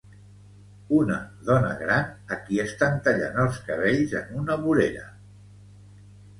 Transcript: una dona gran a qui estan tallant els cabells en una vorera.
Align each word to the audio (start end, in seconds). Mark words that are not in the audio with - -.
una 0.99 1.17
dona 1.49 1.73
gran 1.83 2.09
a 2.37 2.39
qui 2.47 2.59
estan 2.65 2.99
tallant 3.09 3.39
els 3.45 3.63
cabells 3.69 4.19
en 4.25 4.35
una 4.43 4.59
vorera. 4.67 5.09